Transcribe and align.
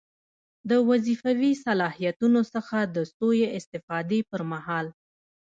له 0.69 0.75
وظیفوي 0.89 1.53
صلاحیتونو 1.65 2.41
څخه 2.53 2.77
د 2.95 2.97
سوء 3.15 3.41
استفادې 3.57 4.19
پر 4.29 4.41
مهال. 4.51 4.87